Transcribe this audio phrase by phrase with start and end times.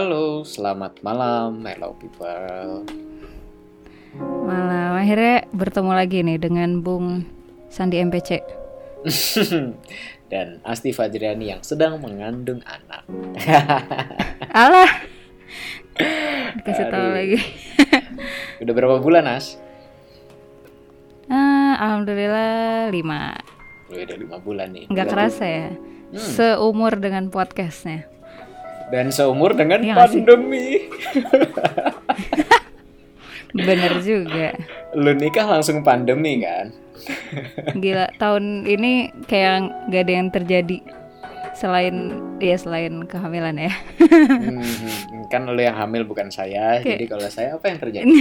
[0.00, 2.88] Halo, selamat malam, hello people.
[4.48, 7.28] Malam akhirnya bertemu lagi nih dengan Bung
[7.68, 8.40] Sandi MPC.
[10.32, 13.04] Dan Asti Fajriani yang sedang mengandung anak.
[14.64, 15.04] Alah.
[16.56, 17.38] Dikasih tahu lagi.
[18.64, 19.60] Udah berapa bulan, As?
[21.28, 23.92] Ah, Alhamdulillah 5.
[24.00, 24.88] Udah lima bulan nih.
[24.88, 25.68] Nggak kerasa ya.
[26.16, 28.08] Seumur dengan podcastnya.
[28.90, 29.94] Dan seumur dengan sih?
[29.94, 30.90] pandemi.
[33.54, 34.54] Bener juga.
[34.94, 36.74] Lu nikah langsung pandemi kan?
[37.74, 40.78] Gila, tahun ini kayak nggak ada yang terjadi
[41.60, 41.96] selain
[42.40, 43.72] ya selain kehamilan ya.
[44.00, 46.80] Hmm, kan lu yang hamil bukan saya.
[46.80, 48.08] Jadi kalau saya apa yang terjadi?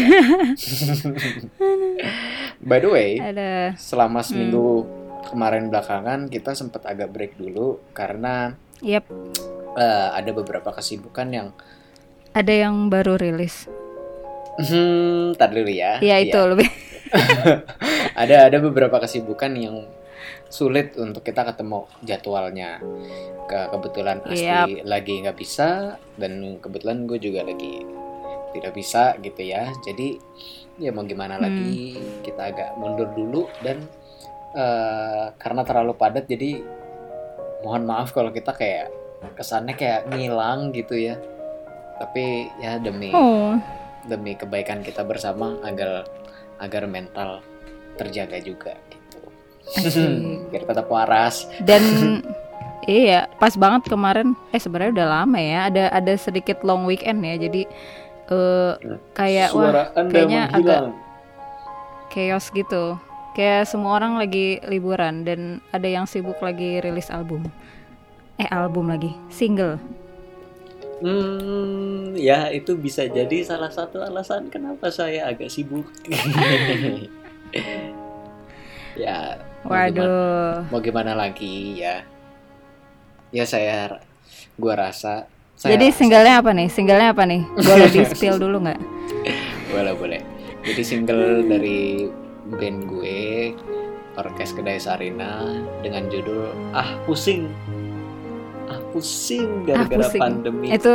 [2.70, 4.84] By the way, ada selama seminggu
[5.30, 9.04] kemarin belakangan kita sempat agak break dulu karena yep,
[9.76, 11.48] eh, ada beberapa kesibukan yang
[12.34, 13.66] ada yang baru rilis.
[14.60, 15.98] hmm, tar dulu ya.
[16.04, 16.50] Ya itu Iya.
[16.52, 16.70] lebih.
[18.22, 19.88] ada ada beberapa kesibukan yang
[20.50, 22.78] sulit untuk kita ketemu jadwalnya.
[23.50, 27.82] Ke kebetulan Asti lagi nggak bisa dan kebetulan gue juga lagi
[28.54, 29.74] tidak bisa gitu ya.
[29.82, 30.20] Jadi
[30.78, 33.84] ya mau gimana lagi kita agak mundur dulu dan
[34.54, 36.62] eh, karena terlalu padat jadi
[37.62, 38.88] mohon maaf kalau kita kayak
[39.34, 41.16] kesannya kayak ngilang gitu ya.
[41.98, 43.60] Tapi ya demi Oh,
[44.04, 46.08] demi kebaikan kita bersama agar
[46.58, 47.44] agar mental
[47.96, 49.20] terjaga juga gitu.
[49.78, 50.50] asik.
[50.50, 51.52] Biar tetap waras.
[51.62, 51.84] dan
[52.88, 57.36] iya pas banget kemarin eh sebenarnya udah lama ya ada ada sedikit long weekend ya
[57.38, 57.62] jadi
[58.26, 58.72] eh
[59.12, 60.96] kayak Suara wah kayaknya agak menghilang.
[62.10, 62.96] chaos gitu
[63.34, 67.46] kayak semua orang lagi liburan dan ada yang sibuk lagi rilis album
[68.36, 69.78] eh album lagi single
[71.00, 75.88] Hmm, ya itu bisa jadi salah satu alasan kenapa saya agak sibuk.
[79.00, 82.04] ya, mau gimana, waduh mau gimana lagi ya?
[83.32, 84.04] Ya saya,
[84.60, 85.24] gua rasa.
[85.56, 88.80] Saya jadi rasa- singlenya apa nih singlenya apa nih boleh di spill dulu nggak
[89.72, 90.22] boleh boleh.
[90.68, 92.12] Jadi single dari
[92.52, 93.54] band gue
[94.16, 95.46] Orkes Kedai Sarina
[95.80, 97.48] dengan judul Ah Pusing.
[98.68, 100.22] Ah Pusing gara-gara pusing.
[100.22, 100.68] pandemi.
[100.70, 100.94] itu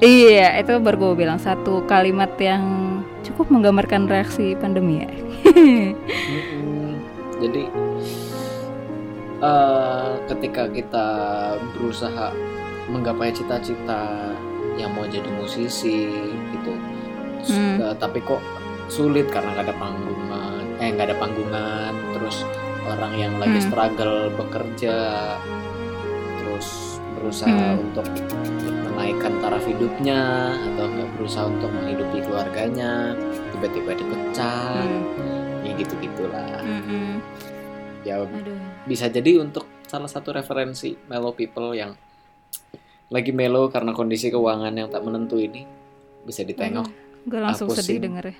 [0.00, 2.64] iya itu baru gue bilang satu kalimat yang
[3.20, 5.10] cukup menggambarkan reaksi pandemi ya.
[7.36, 7.62] Jadi
[9.38, 11.06] eh, ketika kita
[11.76, 12.32] berusaha
[12.88, 14.32] menggapai cita-cita
[14.76, 16.08] yang mau jadi musisi
[16.52, 16.72] gitu,
[17.46, 17.78] Hmm.
[17.78, 18.40] eh, tapi kok
[18.88, 20.45] sulit karena nggak ada panggungan,
[20.76, 22.44] eh nggak ada panggungan, terus
[22.84, 23.66] orang yang lagi Hmm.
[23.66, 24.96] struggle bekerja,
[26.38, 26.68] terus
[27.14, 27.82] berusaha Hmm.
[27.82, 28.06] untuk
[28.86, 30.20] menaikkan taraf hidupnya
[30.72, 33.16] atau nggak berusaha untuk menghidupi keluarganya,
[33.50, 35.64] tiba-tiba dipecat Hmm.
[35.64, 37.18] ya gitu gitulah Mm-mm.
[38.02, 38.54] ya Aduh.
[38.84, 41.98] bisa jadi untuk salah satu referensi mellow people yang
[43.06, 45.66] lagi mellow karena kondisi keuangan yang tak menentu ini
[46.22, 46.86] bisa ditengok
[47.24, 48.36] Gue langsung sedih denger ya.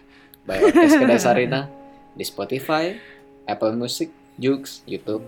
[0.60, 1.66] Orkes Kedai Sarina
[2.16, 2.96] di Spotify,
[3.44, 5.20] Apple Music, Joox, YouTube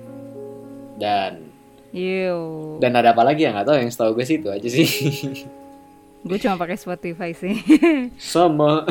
[0.97, 1.44] dan
[1.88, 2.76] Yo.
[2.78, 4.88] dan ada apa lagi yang nggak tahu yang setahu gue sih itu aja sih
[6.19, 7.54] Gue cuma pakai Spotify sih.
[8.19, 8.82] sama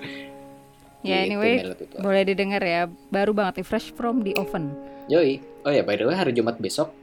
[1.02, 1.54] ya Gitu, anyway,
[1.96, 2.88] boleh didengar ya.
[3.08, 4.72] Baru banget nih fresh from the oven.
[5.06, 5.38] Yoi.
[5.60, 6.96] Oh ya, by the way hari Jumat besok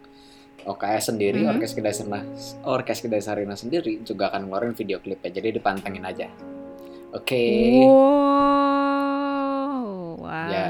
[0.63, 1.54] OKS sendiri, Mhm.
[1.54, 2.19] Orkes Kedai Sarina,
[2.63, 5.30] Orkes Kedai Sarina sendiri juga akan ngeluarin video klipnya.
[5.30, 6.27] Jadi dipantengin aja.
[7.12, 7.42] Oke.
[7.80, 9.26] Wow.
[10.27, 10.51] Wow.
[10.51, 10.65] Ya.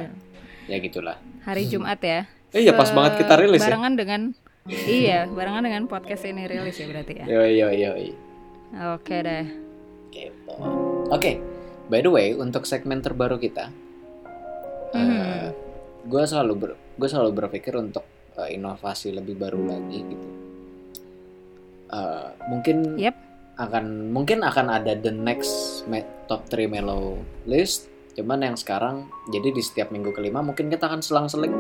[0.69, 1.17] Ya gitulah.
[1.43, 2.29] Hari Jumat ya.
[2.53, 3.67] Eh, iya, pas banget kita rilis ya.
[3.67, 4.21] Barengan dengan
[4.67, 7.25] Iya, barengan dengan podcast ini rilis ya berarti ya.
[7.25, 8.07] Yoi yoi yoi.
[8.93, 9.47] Oke deh.
[10.11, 10.53] Gitu.
[11.07, 11.39] Oke.
[11.87, 13.71] By the way, untuk segmen terbaru kita,
[14.91, 15.55] Mhm.
[16.03, 18.03] gue selalu ber, gue selalu berpikir untuk
[18.37, 20.27] eh, inovasi lebih baru lagi gitu.
[21.87, 23.15] Eh, mungkin Yep.
[23.57, 25.81] akan mungkin akan ada the next
[26.27, 27.17] top 3 mellow
[27.47, 27.87] list
[28.17, 31.53] cuman yang sekarang jadi di setiap minggu kelima mungkin kita akan selang-seling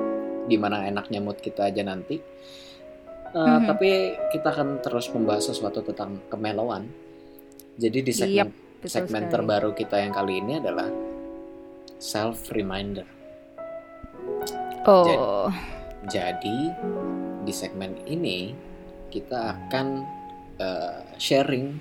[0.47, 2.17] gimana enaknya mood kita aja nanti
[3.27, 3.67] Uh, Mhm.
[3.67, 3.89] tapi
[4.31, 6.87] kita akan terus membahas sesuatu tentang kemelauan
[7.75, 9.33] jadi di segmen Betul segmen sekali.
[9.35, 10.87] terbaru kita yang kali ini adalah
[11.99, 13.03] self reminder
[14.87, 15.51] Oh.
[16.07, 16.57] jadi
[17.43, 18.55] di segmen ini
[19.11, 19.87] kita akan
[20.57, 21.75] uh, sharing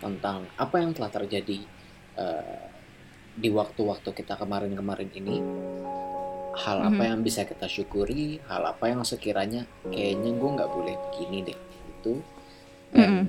[0.00, 1.60] tentang apa yang telah terjadi
[2.16, 2.56] uh,
[3.36, 5.36] di waktu-waktu kita kemarin-kemarin ini
[6.56, 7.08] hal apa Mhm.
[7.12, 11.58] yang bisa kita syukuri hal apa yang sekiranya kayaknya gue nggak boleh begini deh
[12.00, 12.14] itu
[12.96, 13.28] dan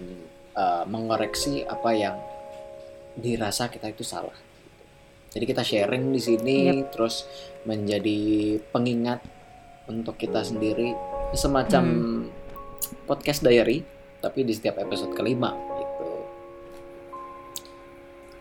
[0.56, 2.15] uh, mengoreksi apa yang
[3.18, 4.36] dirasa kita itu salah.
[5.33, 6.94] Jadi kita sharing di sini, yep.
[6.94, 7.27] terus
[7.68, 9.19] menjadi pengingat
[9.89, 10.95] untuk kita sendiri,
[11.36, 12.25] semacam hmm.
[13.09, 13.83] podcast diary,
[14.24, 15.67] tapi di setiap episode kelima gitu.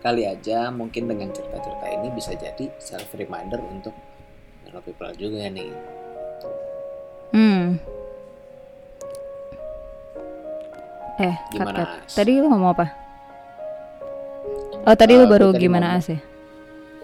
[0.07, 3.91] Kali aja mungkin dengan cerita-cerita ini bisa jadi self reminder untuk
[4.63, 5.67] neural people juga nih.
[7.35, 7.75] Hmm.
[11.19, 12.23] Eh, Gimana cut, cut.
[12.23, 12.87] Tadi lu ngomong apa?
[14.87, 16.15] Oh, tadi uh, lu baru gimana sih?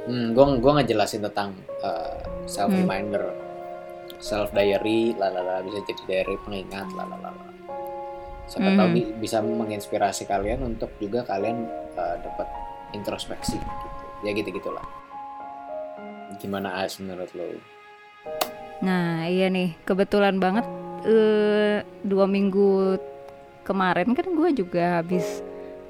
[0.07, 4.23] Hmm, gua gua ngejelasin tentang uh, self reminder, hmm.
[4.23, 7.35] self diary, lalala bisa jadi diary pengingat, lalala.
[8.47, 8.79] Siapa hmm.
[8.79, 8.87] tahu
[9.19, 11.67] bisa menginspirasi kalian untuk juga kalian
[11.99, 12.47] uh, dapat
[12.93, 13.87] introspeksi gitu.
[14.23, 14.85] Ya gitu gitulah.
[16.39, 17.59] Gimana as menurut lo?
[18.81, 20.65] Nah iya nih kebetulan banget
[21.05, 22.97] uh, dua minggu
[23.63, 25.43] kemarin kan gue juga habis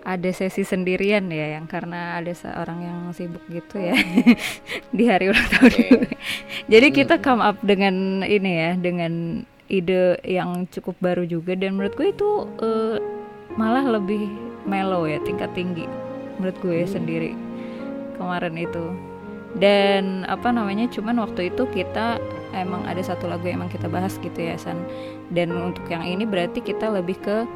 [0.04, 3.96] ada sesi sendirian ya yang karena ada seorang yang sibuk gitu ya
[4.98, 6.12] di hari ulang tahun okay.
[6.68, 9.42] jadi kita come up dengan ini ya dengan
[9.72, 12.30] ide yang cukup baru juga dan menurut gue itu
[12.60, 13.00] uh,
[13.56, 14.28] malah lebih
[14.68, 15.88] mellow ya tingkat tinggi
[16.44, 17.32] menurut gue sendiri
[18.20, 18.92] kemarin itu
[19.56, 22.20] dan apa namanya cuman waktu itu kita
[22.52, 24.76] emang ada satu lagu yang emang kita bahas gitu ya San
[25.32, 27.48] dan untuk yang ini berarti kita lebih ke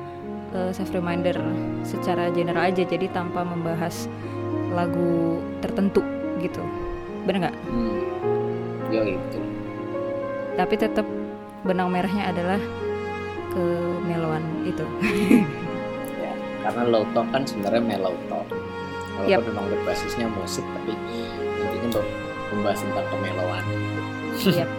[0.56, 1.36] uh, self reminder
[1.84, 4.08] secara general aja jadi tanpa membahas
[4.72, 6.00] lagu tertentu
[6.40, 6.64] gitu
[7.28, 7.56] bener nggak?
[7.68, 8.00] Hmm.
[8.88, 9.40] Ya itu.
[10.56, 11.04] Tapi tetap
[11.68, 12.60] benang merahnya adalah
[13.52, 14.86] kemelowan itu.
[16.24, 16.32] ya,
[16.64, 18.48] karena low talk kan sebenarnya mellow talk.
[19.18, 19.42] Walaupun yep.
[19.50, 20.94] memang berbasisnya musik tapi
[21.58, 22.02] intinya
[22.54, 23.66] membahas tentang kemelowan.
[24.46, 24.70] Yep.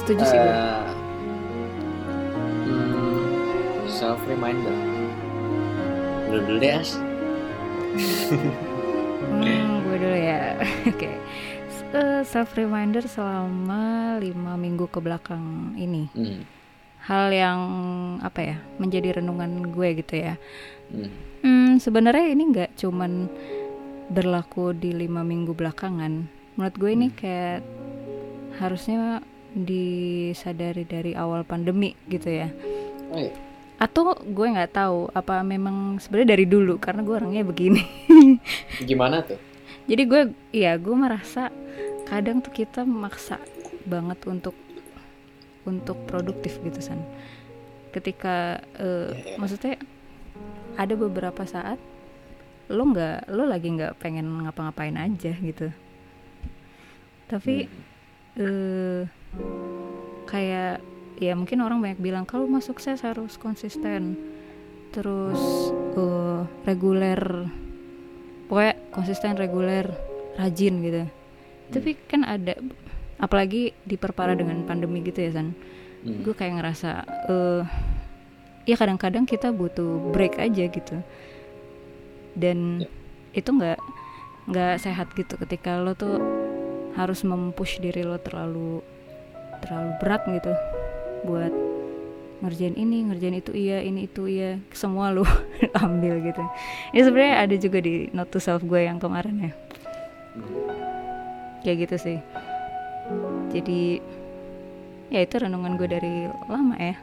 [0.00, 0.40] Setuju sih.
[0.40, 0.92] Uh,
[4.02, 4.74] self reminder
[6.26, 6.98] dulu dulu deh as
[9.30, 10.58] hmm, gue dulu ya
[10.90, 11.14] oke okay.
[11.94, 16.42] uh, self reminder selama lima minggu ke belakang ini hmm.
[17.02, 17.60] Hal yang
[18.22, 20.34] apa ya menjadi renungan gue gitu ya.
[20.90, 21.10] Hmm.
[21.42, 23.26] Hmm, sebenarnya ini nggak cuman
[24.12, 26.30] berlaku di lima minggu belakangan.
[26.54, 27.16] Menurut gue ini hmm.
[27.18, 27.60] kayak
[28.62, 32.48] harusnya disadari dari awal pandemi gitu ya.
[33.10, 33.34] Oh, iya.
[33.82, 37.82] Atau gue nggak tahu apa memang sebenarnya dari dulu karena gue orangnya begini.
[38.88, 39.40] Gimana tuh?
[39.90, 40.22] Jadi gue
[40.54, 41.50] ya gue merasa
[42.06, 43.42] kadang tuh kita maksa
[43.82, 44.54] banget untuk
[45.68, 47.02] untuk produktif gitu san
[47.92, 49.38] ketika uh, yeah, yeah.
[49.38, 49.74] maksudnya
[50.80, 51.76] ada beberapa saat
[52.72, 55.68] lo nggak lo lagi nggak pengen ngapa-ngapain aja gitu
[57.28, 58.40] tapi hmm.
[58.40, 59.02] uh,
[60.24, 60.80] kayak
[61.20, 64.16] ya mungkin orang banyak bilang kalau mau sukses harus konsisten
[64.92, 65.40] terus
[65.96, 67.48] uh, reguler
[68.48, 69.88] pokoknya konsisten reguler
[70.40, 71.12] rajin gitu hmm.
[71.72, 72.56] tapi kan ada
[73.22, 75.54] apalagi diperparah dengan pandemi gitu ya san.
[76.02, 76.26] Hmm.
[76.26, 77.62] gue kayak ngerasa uh,
[78.66, 80.98] ya kadang-kadang kita butuh break aja gitu.
[82.34, 82.90] Dan ya.
[83.38, 83.78] itu nggak
[84.50, 86.18] nggak sehat gitu ketika lo tuh
[86.98, 88.82] harus mempush diri lo terlalu
[89.62, 90.52] terlalu berat gitu
[91.22, 91.54] buat
[92.42, 95.22] ngerjain ini ngerjain itu iya ini itu iya semua lu
[95.86, 96.42] ambil gitu.
[96.90, 99.52] Ini sebenarnya ada juga di not to self gue yang kemarin ya.
[101.62, 102.18] Kayak gitu sih
[103.52, 104.00] jadi
[105.12, 106.14] ya itu renungan gue dari
[106.48, 106.96] lama ya.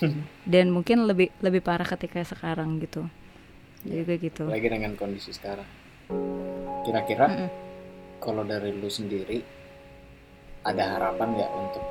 [0.52, 3.04] Dan mungkin lebih lebih parah ketika sekarang gitu.
[3.84, 4.44] Jadi gue gitu.
[4.48, 5.68] Lagi dengan kondisi sekarang.
[6.88, 7.50] Kira-kira mm -mm.
[8.24, 9.44] kalau dari lu sendiri
[10.64, 11.84] ada harapan nggak untuk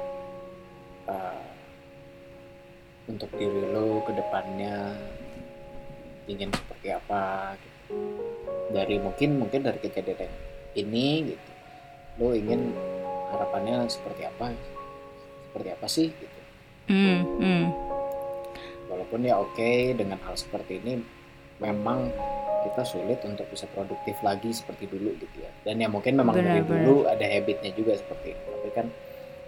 [1.07, 1.45] uh,
[3.05, 4.97] untuk diri lo ke depannya?
[6.25, 7.73] Ingin seperti apa gitu.
[8.73, 10.25] dari mungkin mungkin dari kejadian
[10.73, 11.49] ini gitu.
[12.17, 12.73] Lo ingin
[13.33, 14.53] harapannya seperti apa?
[15.49, 16.39] Seperti apa sih gitu?
[16.85, 17.65] Mm, mm.
[18.93, 21.01] walaupun ya oke okay, dengan hal seperti ini
[21.57, 22.13] memang
[22.61, 25.49] kita sulit untuk bisa produktif lagi seperti dulu gitu ya.
[25.65, 26.85] Dan ya mungkin memang benar, dari benar.
[26.85, 28.87] dulu ada habitnya juga seperti itu tapi kan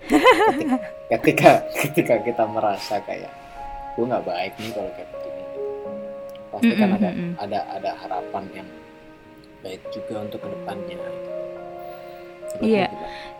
[0.07, 0.77] ketika,
[1.09, 3.33] ketika ketika kita merasa kayak
[3.97, 5.43] gue nggak baik nih kalau kayak begini
[6.53, 7.09] pasti kan ada
[7.41, 8.69] ada ada harapan yang
[9.65, 10.97] baik juga untuk ke depannya
[12.61, 12.87] iya.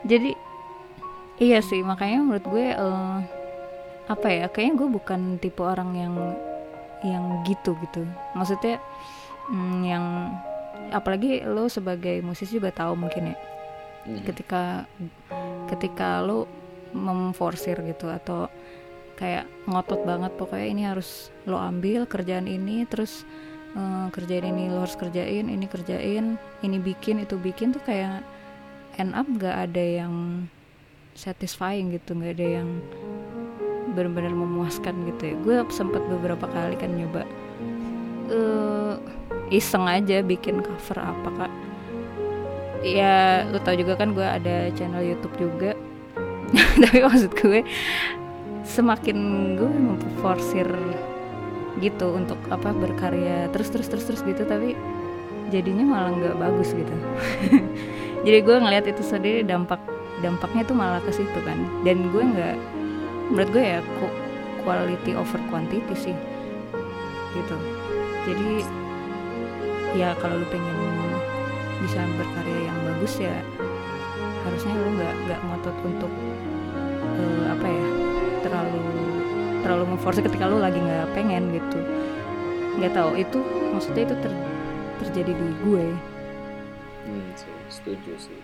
[0.05, 0.31] Jadi
[1.37, 3.17] iya sih makanya menurut gue uh,
[4.07, 6.15] apa ya kayaknya gue bukan tipe orang yang
[7.05, 8.07] yang gitu gitu.
[8.33, 8.81] Maksudnya
[9.51, 10.05] mm, yang
[10.91, 14.23] apalagi lo sebagai musisi juga tahu mungkin ya mm-hmm.
[14.23, 14.63] ketika
[15.67, 16.47] ketika lo
[16.95, 18.47] memforsir gitu atau
[19.19, 23.27] kayak ngotot banget pokoknya ini harus lo ambil kerjaan ini terus
[23.75, 28.23] uh, kerjain ini lo harus kerjain ini kerjain ini bikin itu bikin tuh kayak
[28.97, 30.45] end up gak ada yang
[31.17, 32.69] satisfying gitu nggak ada yang
[33.97, 35.35] benar-benar memuaskan gitu ya.
[35.41, 37.25] Gue sempat beberapa kali kan nyoba
[38.29, 39.01] uh,
[39.49, 41.53] iseng aja bikin cover apa kak.
[42.85, 45.73] Ya lo tau juga kan gue ada channel YouTube juga.
[46.83, 47.65] Tapi maksud gue
[48.67, 49.17] semakin
[49.57, 50.69] gue memforsir
[51.79, 54.73] gitu untuk apa berkarya terus terus terus terus gitu tapi
[55.53, 56.89] jadinya malah nggak bagus gitu
[58.27, 59.79] jadi gue ngeliat itu sendiri dampak
[60.19, 61.55] dampaknya tuh malah ke situ kan.
[61.87, 62.55] Dan gue nggak
[63.31, 63.79] menurut gue ya
[64.67, 66.17] quality over quantity sih.
[67.31, 67.57] Gitu.
[68.27, 68.67] Jadi
[69.95, 70.75] ya kalau lu pengen
[71.79, 73.31] bisa berkarya yang bagus ya
[74.43, 76.11] harusnya lu nggak nggak ngotot untuk
[77.15, 77.87] uh, apa ya
[78.43, 78.83] terlalu
[79.63, 81.79] terlalu memforce ketika lu lagi nggak pengen gitu.
[82.75, 83.39] Nggak tahu itu
[83.71, 84.33] maksudnya itu ter,
[84.99, 85.87] terjadi di gue
[87.07, 87.31] hmm,
[87.71, 88.41] setuju sih.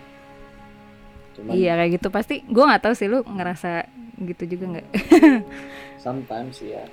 [1.36, 2.08] Cuman, iya kayak gitu.
[2.08, 3.84] Pasti gue nggak tahu sih lu ngerasa
[4.24, 4.88] gitu juga nggak?
[6.04, 6.84] Sometimes ya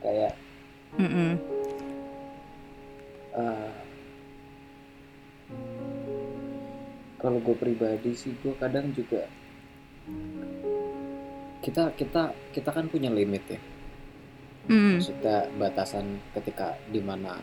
[0.00, 0.32] kayak
[0.96, 1.32] mm -mm.
[3.30, 3.70] Uh,
[7.22, 9.22] kalau gue pribadi sih gue kadang juga
[11.62, 13.60] kita kita kita kan punya limit ya.
[14.66, 14.98] Mm.
[14.98, 17.38] maksudnya batasan ketika di mana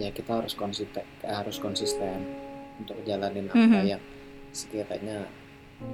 [0.00, 2.24] ya kita harus konsisten harus konsisten
[2.80, 3.84] untuk jalanin apa mm -hmm.
[3.84, 4.02] yang
[4.52, 5.28] sekiranya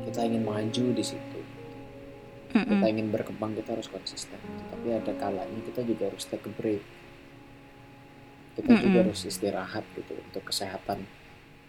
[0.07, 2.67] kita ingin maju di situ mm -hmm.
[2.71, 4.39] kita ingin berkembang kita harus konsisten
[4.71, 6.83] tapi ada kalanya kita juga harus take a break
[8.55, 8.85] kita mm -hmm.
[8.87, 11.03] juga harus istirahat gitu untuk kesehatan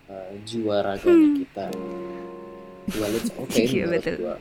[0.09, 1.38] uh, jiwa raganya hmm.
[1.45, 1.65] kita
[2.98, 4.36] well it's okay iya, menurut gua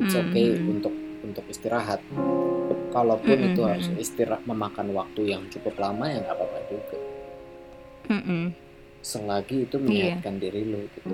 [0.00, 0.74] it's okay mm -hmm.
[0.80, 2.00] untuk untuk istirahat
[2.94, 3.50] kalaupun mm -hmm.
[3.58, 6.96] itu harus istirahat memakan waktu yang cukup lama ya nggak apa-apa juga
[8.14, 8.44] mm -hmm.
[9.02, 9.84] selagi itu iya.
[9.84, 10.42] menyehatkan yeah.
[10.46, 11.08] diri lo gitu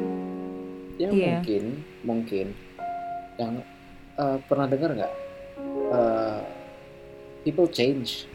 [1.00, 1.40] ya yeah.
[1.40, 1.64] mungkin
[2.04, 2.46] mungkin
[3.40, 3.54] yang
[4.20, 5.12] uh, pernah dengar nggak
[5.88, 6.44] uh,
[7.48, 8.28] people change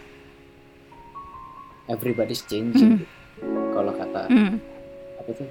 [1.85, 2.99] everybody's changing mm.
[3.05, 3.13] gitu.
[3.69, 4.57] kalau kata mm.
[5.21, 5.49] apa tuh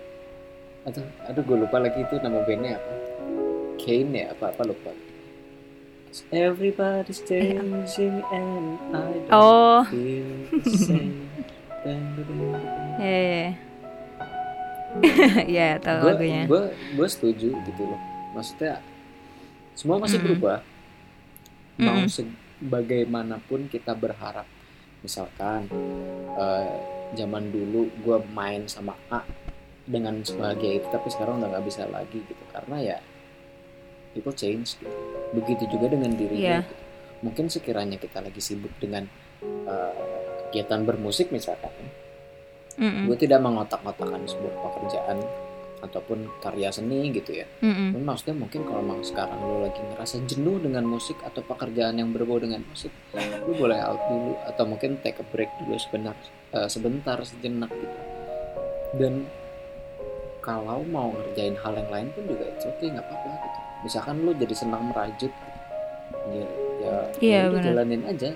[0.84, 2.92] aduh aduh gue lupa lagi itu nama bandnya apa
[3.80, 4.92] Kane ya apa apa lupa
[6.30, 9.82] Everybody's changing and I don't oh.
[9.90, 10.30] feel
[10.62, 11.26] the same.
[13.02, 13.58] yeah.
[15.50, 16.46] ya tahu lagunya.
[16.46, 17.98] Gue gue setuju gitu loh.
[18.38, 18.78] Maksudnya
[19.74, 20.24] semua masih mm.
[20.30, 20.62] berubah.
[21.82, 22.10] Mau mm.
[22.10, 24.46] sebagaimanapun kita berharap.
[25.02, 25.66] Misalkan
[26.38, 26.78] uh,
[27.18, 29.26] zaman dulu gue main sama A
[29.84, 32.98] dengan sebahagia itu, tapi sekarang udah nggak bisa lagi gitu karena ya
[34.14, 34.96] people change gitu.
[35.34, 36.62] begitu juga dengan diri yeah.
[36.62, 36.74] gitu.
[37.26, 39.04] mungkin sekiranya kita lagi sibuk dengan
[39.66, 39.92] uh,
[40.48, 41.74] kegiatan bermusik misalkan
[42.78, 43.04] mm -mm.
[43.10, 45.18] gue tidak mengotak-ngotakan sebuah pekerjaan
[45.84, 48.00] ataupun karya seni gitu ya mm -mm.
[48.06, 52.40] maksudnya mungkin kalau memang sekarang lo lagi ngerasa jenuh dengan musik atau pekerjaan yang berbau
[52.40, 56.16] dengan musik lo boleh out dulu atau mungkin take a break dulu sebentar
[56.56, 57.98] uh, sebentar sejenak gitu
[58.96, 59.26] dan
[60.44, 63.53] kalau mau ngerjain hal yang lain pun juga oke okay nggak apa-apa gitu
[63.84, 65.30] misalkan lu jadi senang merajut
[66.32, 66.46] ya
[66.80, 68.32] ya, iya, ya jalanin aja.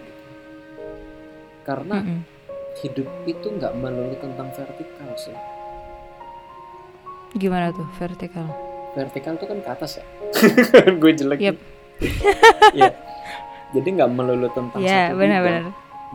[1.64, 2.20] Karena mm -hmm.
[2.84, 5.36] hidup itu nggak melulu tentang vertikal sih.
[7.36, 8.46] Gimana tuh vertikal?
[8.96, 10.04] Vertikal tuh kan ke atas ya?
[11.00, 11.56] Gue jelek yep.
[12.72, 12.94] ya
[13.74, 15.64] jadi nggak melulu tentang ya, satu benar-benar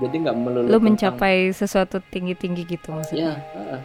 [0.02, 3.38] jadi nggak melulu lu mencapai sesuatu tinggi-tinggi gitu maksudnya?
[3.38, 3.82] Ya uh,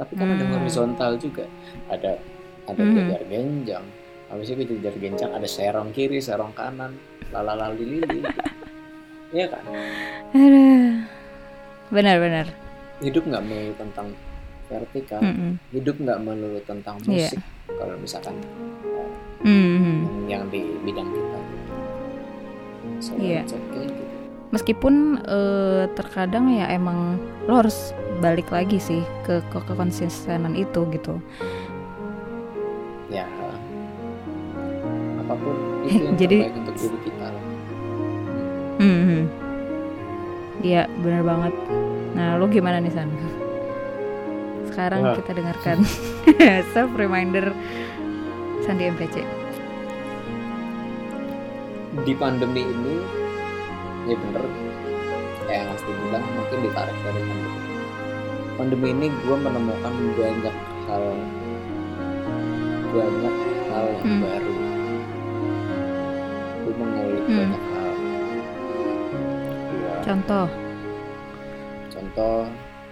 [0.00, 0.40] tapi kan hmm.
[0.40, 1.44] ada horizontal juga.
[1.92, 2.16] Ada
[2.64, 2.94] ada hmm.
[2.96, 3.84] jajar genjang
[4.28, 6.96] habis itu kejar gencang ada serong kiri serong kanan
[7.32, 8.20] lalalali lili
[9.32, 9.64] iya kan
[11.88, 12.46] benar-benar
[13.00, 14.06] hidup nggak melulu tentang
[14.68, 15.52] vertikal mm -mm.
[15.72, 17.32] hidup nggak melulu tentang iya.
[17.32, 17.76] musik yeah.
[17.80, 18.34] kalau misalkan
[19.40, 19.96] mm -hmm.
[20.28, 21.40] yang, yang di bidang kita
[23.00, 23.44] so yeah.
[23.48, 24.04] okay, gitu.
[24.52, 27.16] meskipun uh, terkadang ya emang
[27.48, 31.16] lo harus balik lagi sih ke ke kekonsistenan itu gitu
[33.08, 33.24] ya
[35.28, 35.56] apa pun
[35.92, 37.26] itu yang jadi terbaik untuk diri kita
[38.78, 39.20] hmm
[40.58, 41.54] iya benar banget.
[42.18, 43.06] Nah lo gimana nih san?
[44.66, 45.14] Sekarang Wah.
[45.14, 45.86] kita dengarkan
[46.74, 47.54] self reminder
[48.66, 49.22] Sandi MPC
[52.06, 52.94] di pandemi ini
[54.06, 54.44] ya bener
[55.48, 57.60] kayak yang Asti bilang mungkin ditarik dari pandemi.
[58.58, 60.56] Pandemi ini gue menemukan banyak
[60.90, 61.04] hal
[62.90, 63.34] banyak
[63.70, 64.22] hal yang hmm.
[64.22, 64.67] baru
[70.08, 70.46] contoh?
[71.92, 72.48] Contoh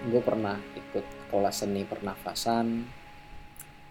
[0.07, 2.85] gue pernah ikut kelas seni pernafasan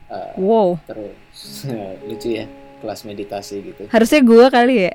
[0.06, 0.78] eh, wow.
[0.86, 1.66] terus
[2.06, 2.46] lucu ya
[2.78, 3.82] kelas meditasi gitu.
[3.90, 4.94] Harusnya gue kali ya?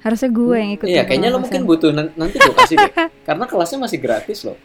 [0.00, 2.92] Harusnya gue yang ikut iya kayaknya lo mungkin butuh nan- nanti gue kasih deh.
[3.28, 4.58] Karena kelasnya masih gratis loh.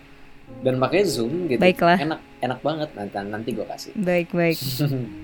[0.61, 1.97] Dan makanya zoom gitu Baiklah.
[1.97, 2.89] enak enak banget.
[2.95, 3.91] Nanti nanti gue kasih.
[3.95, 4.59] Baik baik.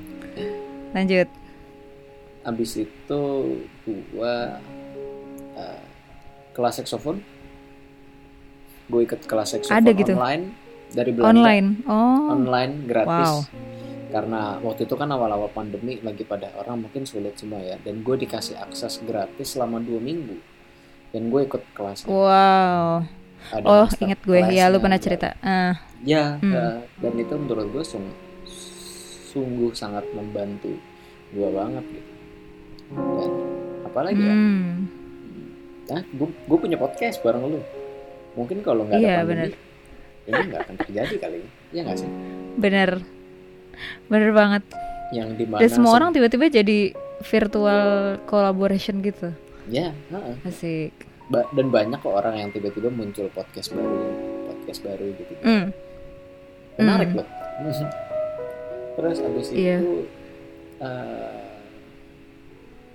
[0.95, 1.27] Lanjut.
[2.41, 3.23] Abis itu
[3.85, 4.57] gua
[5.55, 5.81] eh,
[6.51, 7.21] kelas saxophone
[8.91, 10.13] gue ikut kelas saxophone Ada gitu?
[10.13, 10.43] online
[10.91, 11.67] dari Belanda online?
[11.87, 12.35] Oh.
[12.35, 13.31] Online gratis.
[13.31, 13.35] Wow.
[14.11, 17.79] karena waktu itu kan awal-awal pandemi lagi pada orang mungkin sulit semua ya.
[17.79, 20.35] Dan gue dikasih akses gratis selama dua minggu.
[21.15, 22.11] Dan gue ikut kelasnya.
[22.11, 23.07] Wow.
[23.55, 24.35] Ada oh inget gue.
[24.51, 25.39] Ya lu pernah cerita.
[25.39, 25.79] Ah.
[26.03, 26.51] Ya Hmm.
[26.51, 28.11] eh, dan itu menurut gue sung-
[29.31, 30.75] sungguh sangat membantu
[31.31, 32.11] gue banget gitu.
[32.91, 33.31] Dan
[33.87, 34.35] apalagi ya?
[34.35, 34.91] Hmm.
[35.87, 37.59] Nah, gue, gue punya podcast bareng lu.
[38.33, 39.49] Mungkin kalau nggak ada Iya, pandemi, bener.
[40.23, 41.49] ini nggak akan terjadi kali ini.
[41.69, 42.09] Iya nggak sih?
[42.53, 42.99] bener
[44.05, 44.63] bener banget
[45.09, 46.79] Yang di mana dan semua se- orang tiba-tiba jadi
[47.21, 47.83] virtual
[48.25, 49.31] collaboration gitu
[49.65, 50.35] ya, heeh.
[50.43, 50.91] asik
[51.27, 54.03] Ba- dan banyak kok orang yang tiba-tiba muncul podcast baru,
[54.47, 55.33] podcast baru gitu.
[55.39, 55.65] hmm.
[56.77, 57.17] Menarik Hmm.
[57.17, 57.27] loh.
[58.93, 59.79] Terus abis Iya.
[59.79, 59.91] itu
[60.77, 61.39] eh,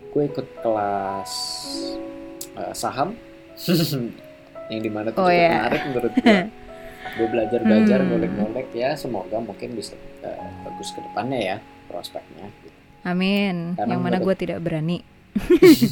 [0.06, 1.32] gue ikut kelas
[2.54, 3.16] eh, saham,
[4.68, 5.50] yang di mana tuh Oh, cukup iya.
[5.60, 6.38] menarik menurut gue.
[7.16, 8.08] gue belajar belajar Hmm.
[8.10, 12.78] ngolek-ngolek ya semoga mungkin bisa eh, bagus ke depannya ya prospeknya gitu.
[13.02, 15.00] amin Karena yang mana gue tidak berani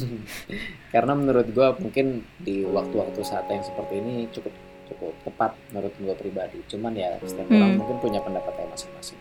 [0.91, 2.05] karena menurut gue mungkin
[2.37, 4.53] di waktu-waktu saat yang seperti ini cukup
[4.85, 7.57] cukup tepat menurut gue pribadi cuman ya setiap Hmm.
[7.57, 9.17] orang mungkin punya pendapatnya masing-masing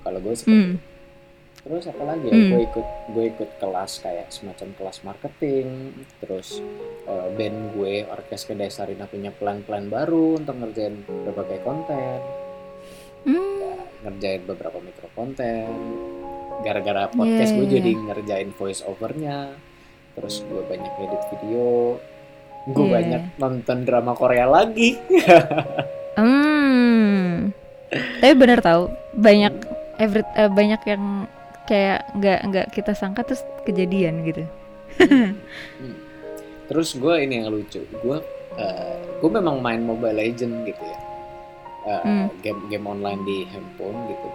[0.00, 0.76] kalau gue seperti hmm.
[1.60, 2.50] Terus apa lagi ya Hmm.
[2.50, 5.68] gue ikut gue ikut kelas kayak semacam kelas marketing
[6.18, 6.58] terus
[7.04, 12.18] eh, band gue orkestra Desarina punya plan-plan baru untuk ngerjain berbagai konten
[13.20, 13.76] Hmm.
[14.00, 15.68] ngerjain beberapa mikro konten
[16.60, 19.52] gara-gara podcast Iya, gue iya, jadi ngerjain voice overnya
[20.10, 22.00] terus gue banyak edit video
[22.66, 22.92] gue Iya.
[22.94, 24.96] banyak nonton drama Korea lagi
[26.12, 27.54] Hmm.
[27.90, 29.54] Tapi bener tahu banyak
[29.96, 31.04] every eh, banyak yang
[31.70, 34.42] kayak nggak nggak kita sangka terus kejadian gitu.
[36.66, 38.18] terus gue ini yang lucu gue
[39.16, 40.98] gue memang main Mobile Legend gitu ya
[41.80, 42.28] Eh, Hmm.
[42.38, 44.28] game game online di handphone gitu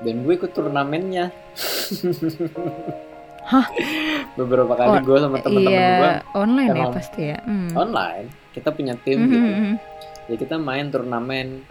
[0.00, 1.34] dan gue ikut turnamennya
[3.50, 3.66] Hah?
[4.32, 7.38] beberapa kali Oh, gue sama temen-temen gue Iya online ya pasti ya.
[7.42, 7.74] Hmm.
[7.74, 9.74] online kita punya tim Mhm, gitu mhm.
[10.26, 11.66] ya kita main turnamen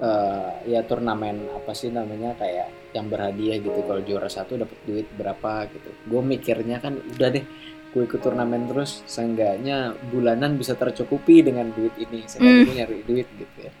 [0.00, 5.06] eh ya turnamen apa sih namanya kayak yang berhadiah gitu kalau juara satu dapat duit
[5.10, 7.44] berapa gitu gue mikirnya kan udah deh
[7.90, 12.64] gue ikut turnamen terus seenggaknya bulanan bisa tercukupi dengan duit ini seenggaknya Hmm.
[12.64, 13.72] gue nyari duit gitu ya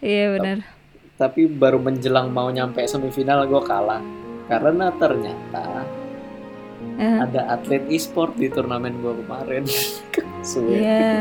[0.00, 0.56] Iya benar.
[1.14, 4.02] tapi baru menjelang mau nyampe semifinal gue kalah
[4.46, 5.82] karena ternyata
[6.92, 9.62] Eh, ada atlet e-sport di turnamen gue kemarin.
[10.44, 11.14] Iya.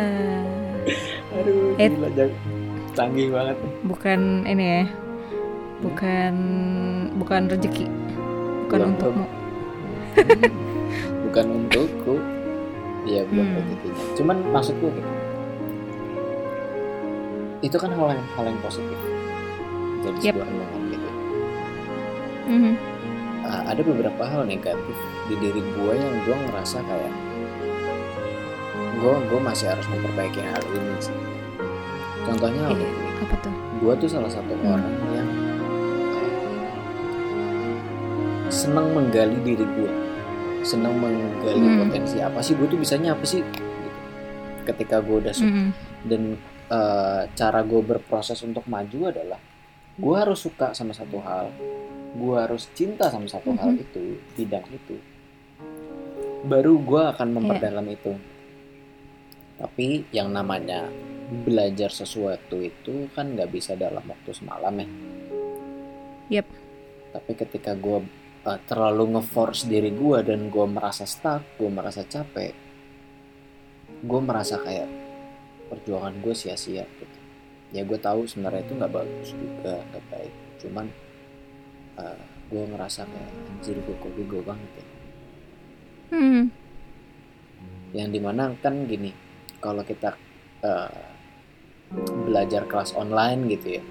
[1.32, 1.88] aduh Eh.
[1.88, 2.34] gila jang-
[2.92, 4.84] canggih banget Bukan ini ya.
[5.82, 6.34] Bukan
[7.16, 7.86] bukan rezeki.
[8.66, 9.26] Bukan Belum, untukmu.
[11.26, 12.16] bukan untukku
[13.02, 13.58] Iya belum Hmm.
[13.58, 15.12] rezekinya cuman maksudku gitu
[17.62, 19.00] itu kan hal yang hal yang positif
[20.02, 20.34] jadi Yep.
[20.34, 21.10] sebuah renungan gitu
[22.44, 22.74] Mhm.
[23.42, 27.14] Ah, ada beberapa hal negatif di diri gue yang gue ngerasa kayak
[28.96, 31.18] gue gue masih harus memperbaiki hal ini sih
[32.24, 32.86] contohnya apa
[33.22, 33.54] Apa tuh?
[33.78, 34.72] gue tuh salah satu Hmm.
[34.72, 35.30] orang yang
[38.48, 39.92] senang menggali diri gue
[40.62, 41.80] senang menggali Hmm.
[41.82, 43.42] potensi apa sih gue tuh bisanya apa sih
[44.64, 45.70] ketika gue udah suka Mhm.
[46.06, 46.22] dan
[46.68, 49.42] eh, cara gue berproses untuk maju adalah
[49.94, 51.52] gue harus suka sama satu hal
[52.12, 53.82] gue harus cinta sama satu hal Mhm.
[53.82, 54.04] itu
[54.36, 54.96] bidang itu
[56.44, 57.36] baru gue akan Iya.
[57.36, 58.14] memperdalam itu
[59.58, 60.88] tapi yang namanya
[61.32, 64.88] belajar sesuatu itu kan nggak bisa dalam waktu semalam ya.
[66.32, 66.48] Yep.
[67.12, 68.08] tapi ketika gue
[68.48, 72.56] uh, terlalu ngeforce diri gue dan gue merasa stuck gue merasa capek
[74.02, 74.88] gue merasa kayak
[75.70, 77.18] perjuangan gue sia-sia gitu.
[77.72, 80.34] Ya gue tahu sebenarnya itu nggak bagus juga nggak baik.
[80.60, 80.86] Cuman
[81.96, 82.20] uh,
[82.52, 84.86] gue ngerasa kayak anjir gue kok bego banget ya?
[86.12, 86.52] Hmm.
[87.96, 89.16] yang di mana kan gini
[89.64, 90.12] kalau kita
[90.60, 90.92] uh,
[92.28, 93.84] belajar kelas online gitu ya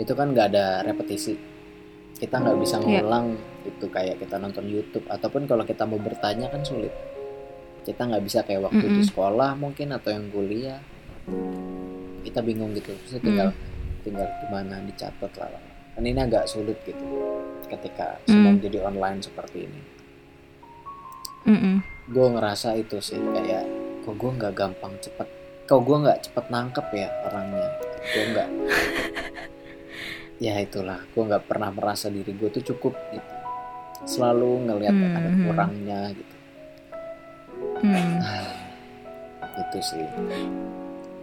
[0.00, 1.36] itu kan nggak ada repetisi
[2.16, 3.04] kita nggak bisa iya.
[3.04, 3.68] ngulang yeah.
[3.68, 6.92] itu kayak kita nonton YouTube ataupun kalau kita mau bertanya kan sulit
[7.84, 9.00] kita nggak bisa kayak waktu mm -hmm.
[9.00, 10.80] di sekolah mungkin atau yang kuliah
[12.24, 14.04] kita bingung gitu terus tinggal mm.
[14.04, 15.48] tinggal gimana dicatat lah
[15.96, 17.04] kan ini agak sulit gitu
[17.68, 18.28] ketika mm.
[18.28, 19.80] semua menjadi online seperti ini
[21.48, 21.76] mm -mm.
[22.12, 23.64] gue ngerasa itu sih kayak
[24.04, 25.39] kok gue nggak gampang cepet
[25.70, 27.70] kok gue nggak cepet nangkep ya orangnya.
[28.10, 28.48] Gue nggak
[30.50, 30.98] ya itulah.
[31.14, 33.34] Gue nggak pernah merasa diri gue tuh cukup gitu.
[34.02, 35.18] Selalu ngelihat mm -hmm.
[35.18, 36.34] ada kurangnya gitu.
[37.86, 38.18] Mm.
[39.50, 40.06] itu sih.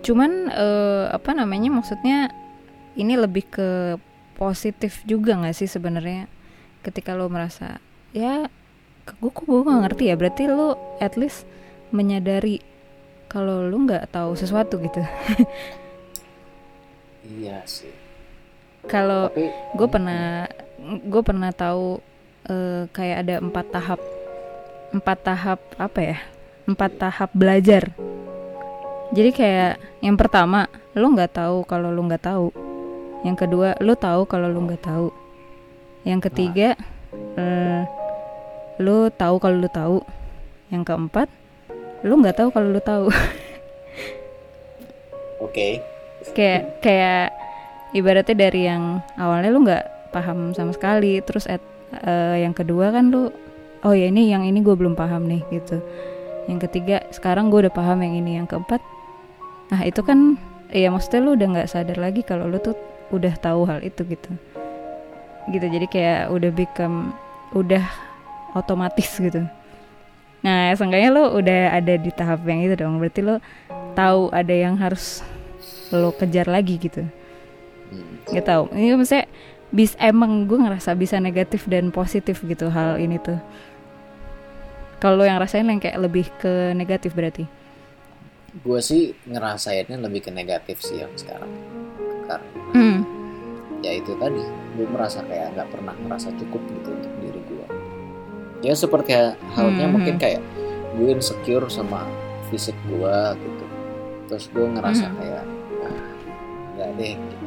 [0.05, 2.31] Cuman uh, apa namanya maksudnya
[2.95, 3.99] ini lebih ke
[4.39, 6.31] positif juga nggak sih sebenarnya?
[6.87, 7.83] Ketika lo merasa
[8.15, 8.47] ya
[9.03, 10.15] gue kok gue gak ngerti ya.
[10.15, 11.43] Berarti lo at least
[11.91, 12.76] menyadari
[13.27, 15.03] kalau lo nggak tahu sesuatu gitu.
[17.27, 17.91] Iya sih.
[18.87, 19.27] Kalau
[19.75, 20.47] gue pernah
[20.87, 21.99] gue pernah tahu
[22.47, 23.99] uh, kayak ada empat tahap
[24.95, 26.17] empat tahap apa ya?
[26.63, 27.91] Empat tahap belajar.
[29.11, 32.47] Jadi kayak yang pertama lo nggak tahu kalau lo nggak tahu.
[33.27, 35.11] Yang kedua lo tahu kalau lo nggak tahu.
[36.07, 36.79] Yang ketiga
[37.35, 37.83] uh,
[38.79, 39.97] lo tahu kalau lo tahu.
[40.71, 41.27] Yang keempat
[42.07, 43.05] lo nggak tahu kalau lo tahu.
[45.45, 45.51] Oke.
[45.53, 45.73] Okay.
[46.35, 47.31] kayak kayak
[47.95, 51.63] ibaratnya dari yang awalnya lu nggak paham sama sekali terus at,
[52.03, 53.31] uh, yang kedua kan lu
[53.85, 55.79] oh ya ini yang ini gue belum paham nih gitu.
[56.47, 58.39] Yang ketiga sekarang gue udah paham yang ini.
[58.41, 58.81] Yang keempat
[59.67, 60.39] nah itu kan
[60.71, 62.75] ya maksudnya lu udah nggak sadar lagi kalau lu tuh
[63.11, 64.31] udah tahu hal itu gitu.
[65.47, 67.15] Gitu jadi kayak udah become
[67.55, 67.83] udah
[68.51, 69.47] otomatis gitu
[70.45, 73.01] nah seenggaknya lo udah ada di tahap yang itu dong.
[73.01, 73.41] Berarti lo
[73.97, 75.25] tahu ada yang harus
[75.91, 77.03] lo kejar lagi gitu.
[78.27, 79.25] Gak tau ini maksudnya
[79.71, 83.39] bis emang gue ngerasa bisa negatif dan positif gitu hal ini tuh.
[84.97, 87.45] Kalau yang rasain yang kayak lebih ke negatif berarti?
[88.65, 91.51] Gue sih ngerasainnya lebih ke negatif sih yang sekarang.
[92.25, 92.99] Karena hmm.
[93.85, 94.41] ya itu tadi
[94.73, 96.89] gue merasa kayak nggak pernah merasa cukup gitu.
[96.89, 97.13] untuk
[98.65, 99.13] ya seperti
[99.53, 99.93] halnya hmm.
[99.93, 100.41] mungkin kayak
[100.97, 102.09] gue insecure sama
[102.49, 103.65] fisik gue gitu
[104.27, 105.15] terus gue ngerasa hmm.
[105.21, 105.43] kayak
[105.85, 106.03] ah,
[106.75, 107.45] nggak deh gitu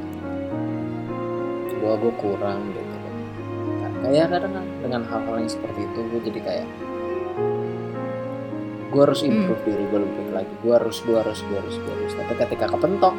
[1.80, 2.94] gue gue kurang gitu
[3.80, 6.66] nah, kayak kadang kan dengan hal-hal yang seperti itu gue jadi kayak
[8.90, 9.30] gue harus hmm.
[9.34, 9.68] improve hmm.
[9.70, 13.14] diri gue lebih lagi gue harus gue harus gue harus gue harus tapi ketika kepentok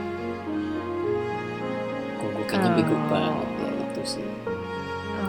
[2.42, 2.76] gue kayaknya oh.
[2.82, 4.41] bego banget ya itu sih.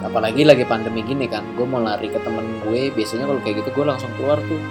[0.03, 3.69] Apalagi lagi pandemi gini kan gue mau lari ke temen gue biasanya kalau kayak gitu
[3.71, 4.61] gue langsung keluar tuh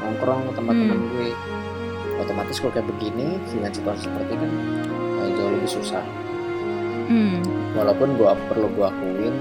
[0.00, 1.08] nongkrong ke tempat-teman hmm.
[1.12, 1.28] gue
[2.18, 4.52] otomatis kalau kayak begini dengan situasi seperti ini kan
[5.38, 6.04] jauh lebih susah
[7.08, 7.38] hmm.
[7.78, 9.34] walaupun gua perlu gua akuin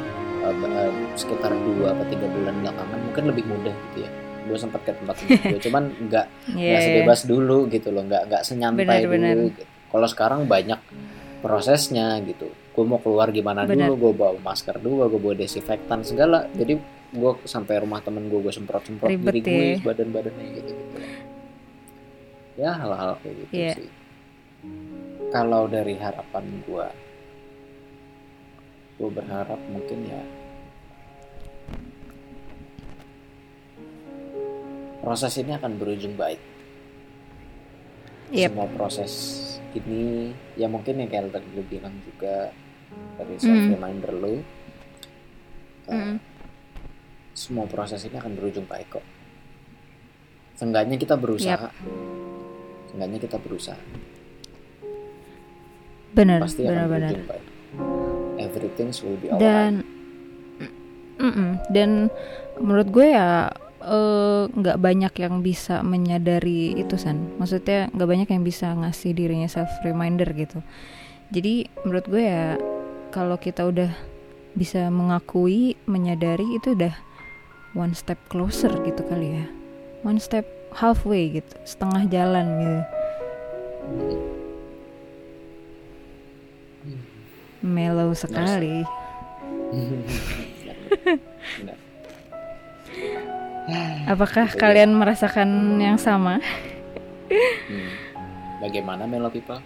[0.45, 4.11] uh, sekitar dua atau tiga bulan belakangan mungkin lebih mudah gitu ya
[4.47, 6.87] gue sempat ke tempat gue cuman nggak yeah, nggak iya.
[6.87, 7.29] sebebas yeah.
[7.35, 9.35] dulu gitu loh nggak nggak senyantai bener, dulu bener.
[9.51, 9.63] gitu.
[9.91, 10.79] kalau sekarang banyak
[11.43, 13.89] prosesnya gitu gue mau keluar gimana bener.
[13.89, 16.77] dulu gue bawa masker dulu gue bawa desinfektan segala jadi
[17.09, 19.77] gue sampai rumah temen gue gue semprot semprot diri gue ya.
[19.81, 20.99] badan badannya gitu gitu
[22.61, 23.73] ya hal-hal kayak gitu yeah.
[23.81, 23.89] sih
[25.33, 26.87] kalau dari harapan gue
[29.01, 30.21] gue berharap mungkin ya
[35.01, 36.41] proses ini akan berujung baik
[38.29, 38.53] yep.
[38.53, 39.13] semua proses
[39.73, 42.53] ini ya mungkin yang kayak tadi lu bilang juga
[43.17, 43.71] dari self mm.
[43.77, 44.35] reminder lu
[45.87, 46.15] uh, mm.
[47.33, 49.05] semua proses ini akan berujung baik kok
[50.57, 52.89] seenggaknya kita berusaha yep.
[52.89, 53.81] seenggaknya kita berusaha
[56.13, 57.11] benar pasti benar, akan benar.
[57.13, 57.45] berujung baik
[58.47, 59.41] everything will be alright.
[59.41, 59.71] Dan
[61.17, 61.89] mm -mm, dan
[62.61, 63.51] menurut gue ya
[63.83, 67.37] eh, nggak uh, banyak yang bisa menyadari itu san.
[67.37, 70.63] Maksudnya nggak banyak yang bisa ngasih dirinya self reminder gitu.
[71.33, 72.55] Jadi menurut gue ya
[73.09, 73.91] kalau kita udah
[74.57, 76.95] bisa mengakui, menyadari itu udah
[77.77, 79.45] one step closer gitu kali ya.
[80.01, 82.83] One step halfway gitu, setengah jalan gitu.
[87.67, 88.83] mellow sekali.
[94.07, 96.39] Apakah kalian merasakan yang sama?
[97.27, 97.91] hmm.
[98.63, 99.59] Bagaimana Mellow People?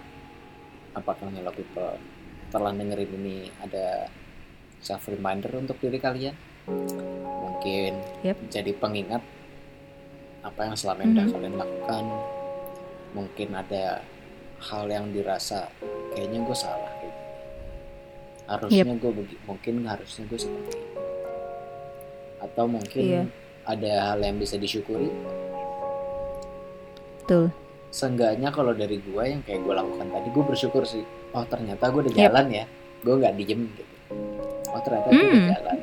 [0.98, 1.94] Apakah Mellow People
[2.52, 4.12] telah dengerin ini ada
[4.84, 6.36] self reminder untuk diri kalian?
[7.42, 8.36] Mungkin yep.
[8.52, 9.24] jadi pengingat
[10.44, 11.32] apa yang selama ini mm -hmm.
[11.32, 12.04] kalian lakukan.
[13.12, 14.04] Mungkin ada
[14.62, 15.72] hal yang dirasa
[16.12, 16.92] kayaknya gue salah
[18.52, 18.98] harusnya yep.
[19.00, 19.12] gue
[19.46, 20.86] mungkin harusnya gue seperti ini
[22.42, 23.24] atau mungkin iya.
[23.64, 25.08] ada hal yang bisa disyukuri
[27.22, 27.48] betul
[27.92, 31.04] seenggaknya kalau dari gue yang kayak gue lakukan tadi gue bersyukur sih
[31.36, 32.56] oh ternyata gue udah jalan yep.
[32.56, 32.64] ya
[33.04, 33.94] gue nggak diem gitu
[34.72, 35.16] oh ternyata mm.
[35.20, 35.78] gue udah jalan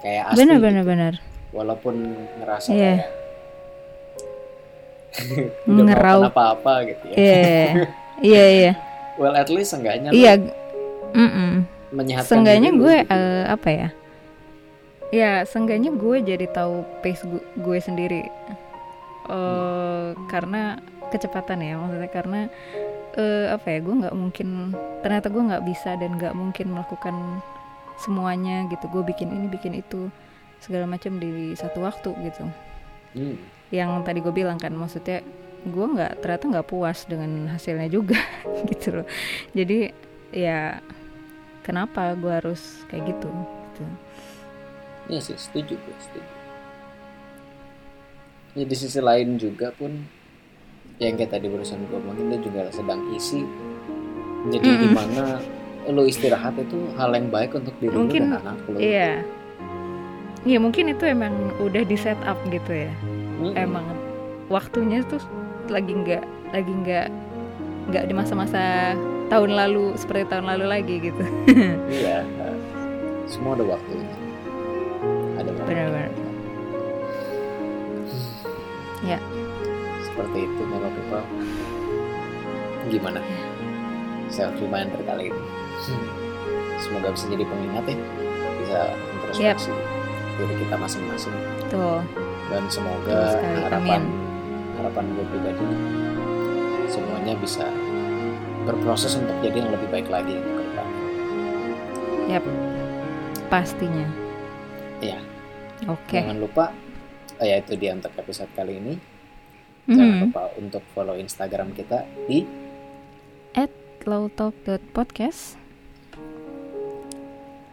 [0.00, 0.64] kayak asli bener gitu.
[0.64, 1.14] bener bener
[1.52, 1.94] walaupun
[2.40, 2.80] ngerasa yeah.
[2.80, 3.08] kayak
[5.84, 7.36] ngerau apa-apa gitu ya iya
[8.32, 8.72] iya iya
[9.20, 10.40] well at least enggaknya iya
[11.12, 11.50] mm -mm.
[11.92, 13.12] menyehatkan seenggaknya gue gitu.
[13.12, 13.88] uh, apa ya
[15.12, 18.24] ya seenggaknya gue jadi tahu pace gue, gue sendiri
[19.28, 19.36] uh,
[20.16, 20.24] hmm.
[20.32, 20.80] karena
[21.12, 22.40] kecepatan ya maksudnya karena
[23.16, 24.72] uh, apa ya gue nggak mungkin
[25.04, 27.16] ternyata gue nggak bisa dan nggak mungkin melakukan
[28.00, 28.88] semuanya gitu.
[28.88, 30.08] Gue bikin ini bikin itu
[30.62, 32.46] segala macam di satu waktu gitu.
[33.12, 33.36] Hmm.
[33.68, 35.20] yang tadi gue bilang kan maksudnya
[35.68, 38.16] gue nggak ternyata nggak puas dengan hasilnya juga
[38.72, 39.06] gitu loh.
[39.52, 39.92] Jadi
[40.32, 40.80] ya
[41.60, 43.84] kenapa gue harus kayak gitu gitu.
[45.12, 46.30] Ya sih setuju gue setuju.
[48.52, 50.08] Ya di sisi lain juga pun
[50.98, 53.46] yang kayak tadi barusan gue omongin itu juga sedang isi.
[54.50, 54.82] Jadi mm -hmm.
[54.82, 55.24] di mana
[55.90, 59.12] lo istirahat itu hal yang baik untuk diri mungkin, lo dan anak lo iya.
[60.42, 62.92] Iya mungkin itu emang udah di set up gitu ya.
[63.04, 63.52] Mm -hmm.
[63.54, 63.86] emang
[64.50, 65.22] waktunya tuh
[65.70, 67.08] lagi nggak lagi nggak
[67.90, 68.94] nggak di masa-masa
[69.30, 71.24] tahun lalu seperti tahun lalu lagi gitu.
[71.92, 72.26] Iya
[73.32, 74.21] semua ada waktunya
[80.22, 81.24] seperti itu Melo people
[82.86, 83.18] gimana
[84.30, 85.42] self reminder kali ini
[86.78, 87.96] semoga bisa jadi pengingat ya
[88.62, 88.78] bisa
[89.18, 90.38] introspeksi yep.
[90.38, 91.34] diri kita masing-masing
[91.66, 91.98] tuh
[92.46, 93.34] dan semoga
[93.66, 94.02] harapan Amin
[94.78, 95.66] harapan gue pribadi
[96.86, 97.66] semuanya bisa
[98.62, 100.86] berproses untuk jadi yang lebih baik lagi ke depan.
[102.30, 102.44] Yap,
[103.50, 104.06] pastinya.
[105.02, 105.18] Iya.
[105.90, 106.14] Oke.
[106.14, 106.22] Okay.
[106.22, 106.70] Jangan lupa,
[107.42, 108.94] oh ya itu dia untuk episode kali ini.
[109.86, 109.98] Mm-hmm.
[109.98, 112.46] Jangan lupa untuk follow Instagram kita di
[114.02, 115.58] @lowtalk.podcast.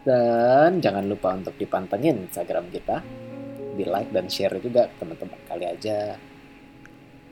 [0.00, 3.02] Dan jangan lupa untuk dipantengin Instagram kita,
[3.80, 6.20] di like dan share juga teman-teman kali aja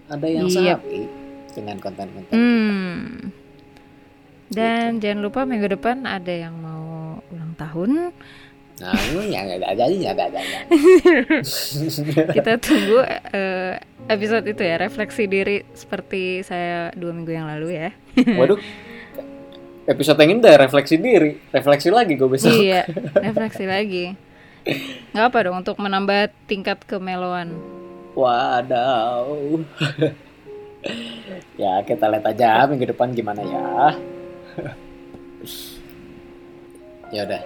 [0.09, 0.81] ada yang yep.
[0.81, 1.05] sapi
[1.53, 3.05] dengan konten-konten hmm.
[4.53, 5.03] dan gitu.
[5.05, 7.91] jangan lupa minggu depan ada yang mau ulang tahun
[8.79, 8.95] nah
[9.27, 10.41] ya ada aja ada ada
[12.31, 13.75] kita tunggu uh,
[14.09, 17.93] episode itu ya refleksi diri seperti saya dua minggu yang lalu ya
[18.41, 18.61] waduh
[19.89, 22.89] episode yang ini udah refleksi diri refleksi lagi gue besok iya
[23.21, 24.17] refleksi lagi
[25.17, 27.57] nggak apa dong untuk menambah tingkat kemeloan
[28.19, 29.31] Wadaw.
[31.63, 33.95] ya kita lihat aja minggu depan gimana ya.
[37.15, 37.43] ya udah.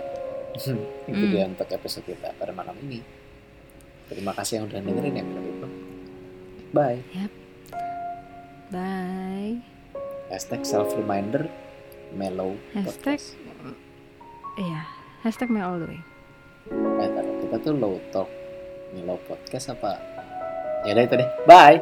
[1.13, 1.53] Itu dia hmm.
[1.53, 3.05] untuk episode kita pada malam ini.
[4.09, 5.25] Terima kasih yang udah dengerin ya.
[6.73, 7.05] Bye.
[7.13, 7.33] Yep.
[8.73, 9.61] Bye.
[10.33, 11.45] Hashtag self reminder
[12.17, 13.21] mellow Hashtag
[14.57, 14.85] Iya,
[15.25, 16.01] hashtag me all the way.
[16.73, 17.09] Eh,
[17.45, 18.29] kita tuh low talk
[18.93, 19.97] mellow podcast apa
[20.85, 21.81] ya udah itu deh bye